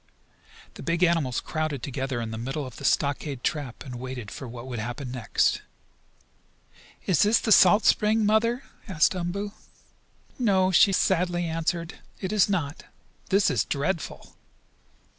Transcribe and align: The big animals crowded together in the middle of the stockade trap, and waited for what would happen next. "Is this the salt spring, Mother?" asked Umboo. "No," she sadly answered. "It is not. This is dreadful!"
The 0.73 0.81
big 0.81 1.03
animals 1.03 1.39
crowded 1.39 1.83
together 1.83 2.21
in 2.21 2.31
the 2.31 2.37
middle 2.39 2.65
of 2.65 2.77
the 2.77 2.83
stockade 2.83 3.43
trap, 3.43 3.83
and 3.85 3.99
waited 3.99 4.31
for 4.31 4.47
what 4.47 4.65
would 4.65 4.79
happen 4.79 5.11
next. 5.11 5.61
"Is 7.05 7.21
this 7.21 7.39
the 7.39 7.51
salt 7.51 7.85
spring, 7.85 8.25
Mother?" 8.25 8.63
asked 8.87 9.13
Umboo. 9.15 9.51
"No," 10.39 10.71
she 10.71 10.91
sadly 10.91 11.45
answered. 11.45 11.99
"It 12.19 12.33
is 12.33 12.49
not. 12.49 12.85
This 13.29 13.51
is 13.51 13.63
dreadful!" 13.63 14.33